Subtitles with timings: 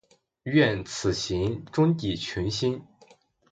[0.45, 2.83] 愿此行，终抵群星。